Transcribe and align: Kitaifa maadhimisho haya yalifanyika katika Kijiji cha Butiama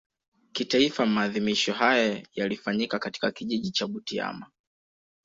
Kitaifa 0.51 1.05
maadhimisho 1.05 1.73
haya 1.73 2.27
yalifanyika 2.33 2.99
katika 2.99 3.31
Kijiji 3.31 3.71
cha 3.71 3.87
Butiama 3.87 4.49